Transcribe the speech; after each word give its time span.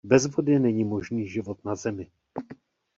Bez 0.03 0.25
vody 0.35 0.59
není 0.59 0.83
možný 0.83 1.27
život 1.27 1.65
na 1.65 1.75
Zemi. 1.75 2.11